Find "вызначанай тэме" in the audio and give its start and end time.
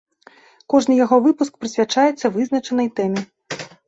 2.39-3.21